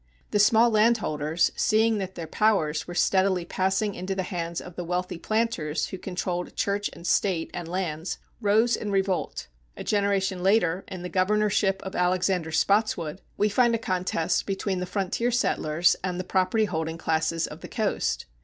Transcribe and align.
The 0.31 0.39
small 0.39 0.71
landholders, 0.71 1.51
seeing 1.55 1.99
that 1.99 2.15
their 2.15 2.25
powers 2.25 2.87
were 2.87 2.95
steadily 2.95 3.45
passing 3.45 3.93
into 3.93 4.15
the 4.15 4.23
hands 4.23 4.59
of 4.59 4.75
the 4.75 4.83
wealthy 4.83 5.19
planters 5.19 5.89
who 5.89 5.99
controlled 5.99 6.55
Church 6.55 6.89
and 6.93 7.05
State 7.05 7.51
and 7.53 7.67
lands, 7.67 8.17
rose 8.41 8.75
in 8.75 8.89
revolt. 8.89 9.45
A 9.77 9.83
generation 9.83 10.41
later, 10.41 10.83
in 10.87 11.03
the 11.03 11.07
governorship 11.07 11.83
of 11.83 11.95
Alexander 11.95 12.51
Spotswood, 12.51 13.21
we 13.37 13.47
find 13.47 13.75
a 13.75 13.77
contest 13.77 14.47
between 14.47 14.79
the 14.79 14.87
frontier 14.87 15.29
settlers 15.29 15.95
and 16.03 16.19
the 16.19 16.23
property 16.23 16.65
holding 16.65 16.97
classes 16.97 17.45
of 17.45 17.61
the 17.61 17.67
coast. 17.69 18.25